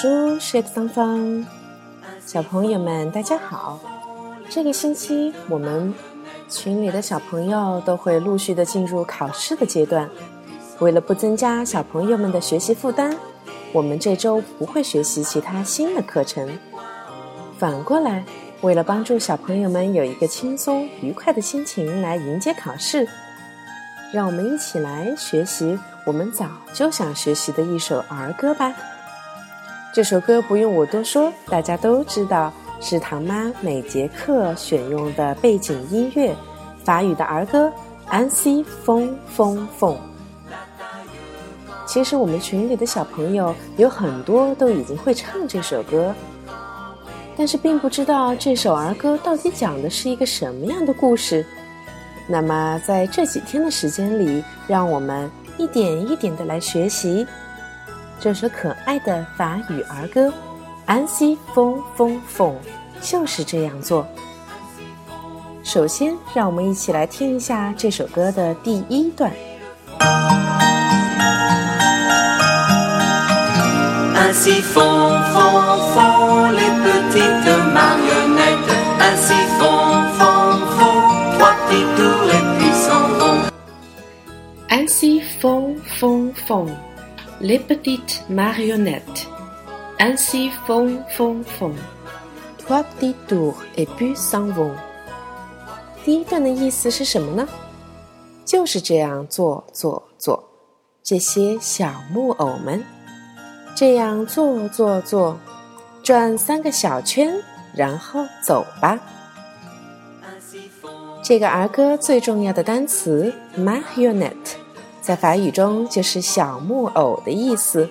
[0.00, 1.44] 书是个方方，
[2.24, 3.80] 小朋友们大家好。
[4.48, 5.92] 这个星期我们
[6.48, 10.08] 群里的小朋友都会陆续的进入考试的阶段。
[10.78, 13.12] 为了不增加小朋友们的学习负担，
[13.72, 16.48] 我们这周不会学习其他新的课程。
[17.58, 18.24] 反过来，
[18.60, 23.04] 为了帮助小朋友们有一个轻松愉快的心情来迎接考试，
[24.12, 25.76] 让我们一起来学习
[26.06, 28.72] 我们早就想学习的一首儿歌吧。
[29.98, 36.32] 这首歌不用我多说，大家都知道，是唐妈每节课选用的背景音乐，
[36.84, 37.66] 法语的儿歌
[38.06, 39.92] 《安息风风风》。
[41.84, 46.14] 其实我们群里的小朋友有很多都已经会唱这首歌，
[47.36, 51.44] 但是并不知道这首儿歌到底讲的是一个什么样的故事。
[52.28, 57.26] 那么在这几天的时间里，让我们一点一点的来学习。
[58.20, 60.28] 这首可爱的法语儿歌
[60.86, 62.52] 《安息风风风》
[63.10, 64.04] 就是这样做。
[65.62, 69.30] 首先，让我们一起来听一下这首歌的第一段。
[74.16, 74.60] 安息
[85.40, 86.68] 风风风。
[87.40, 89.28] Les petites marionnettes,
[90.00, 91.76] ainsi font, font, font.
[92.58, 94.74] Trois petits tours et puis s'en vont.
[96.04, 97.46] 第一段的意思是什么呢？
[98.44, 100.42] 就是这样做做做，
[101.04, 102.82] 这些小木偶们
[103.76, 105.38] 这样做做做，
[106.02, 107.32] 转三个小圈，
[107.72, 108.98] 然后走吧。
[111.22, 114.56] 这个儿歌最重要的单词 marionette。
[115.08, 117.88] 在法语中就是小木偶的意思。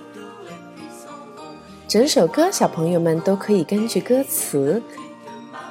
[1.88, 4.80] 整首歌，小朋友们都可以根据歌词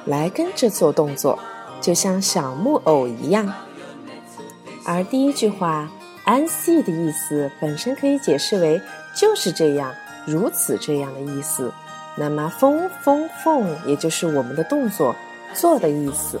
[0.04, 1.38] 来跟着做动作，
[1.80, 3.50] 就像小木偶一样。
[4.84, 5.90] 而第一句话
[6.26, 8.78] “安息”的意思本身可以解释为
[9.16, 9.90] 就是这样、
[10.26, 11.72] 如此这样的意思。
[12.14, 15.16] 那么“风风风”也就是我们的动作
[15.54, 16.38] 做的意思。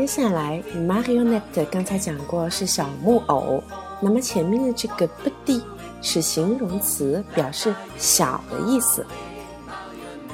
[0.00, 3.62] 接下来，marionette 刚才讲过是小木偶，
[4.00, 5.62] 那么前面的这个 bdi
[6.00, 9.04] 是形容词，表示小的意思。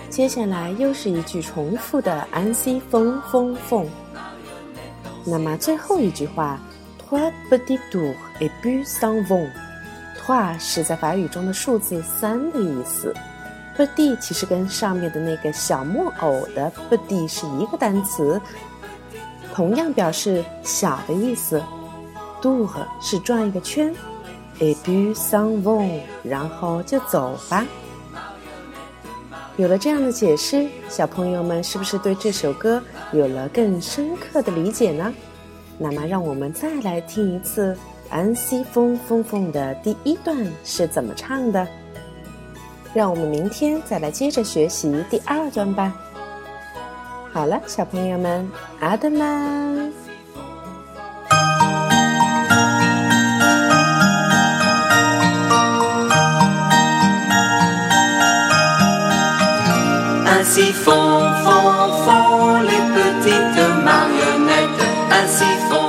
[0.08, 3.86] 接下来又是一句重复的 anci fon fon fon。
[5.24, 6.60] 那么最后一句话
[7.10, 13.12] ，trois bdi du et deux cent vingt，trois 是在法语中的数字三的意思
[13.76, 18.40] ，bdi 其实跟上面的那个小木偶的 bdi 是一个单词。
[19.56, 21.62] 同样表示小的意思
[22.42, 22.68] ，do
[23.00, 23.90] 是转一个圈
[24.60, 27.66] ，et puis s'en vont，然后就走吧。
[29.56, 32.82] 有了这样的解释，小朋友们是不是对这首歌
[33.14, 35.10] 有了更深刻的理解呢？
[35.78, 37.72] 那么，让我们再来听一次
[38.10, 41.66] 《安息风风风》的第一段是怎么唱的。
[42.92, 45.94] 让我们明天再来接着学习第二段吧。
[47.36, 49.92] 好了，小朋友们，阿德曼。
[60.24, 64.80] Ainsi font, font, font les petites marionnettes,
[65.10, 65.85] ainsi font.